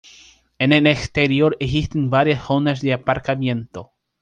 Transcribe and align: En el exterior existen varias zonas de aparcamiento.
En 0.57 0.71
el 0.73 0.87
exterior 0.87 1.55
existen 1.59 2.09
varias 2.09 2.47
zonas 2.47 2.81
de 2.81 2.91
aparcamiento. 2.93 3.91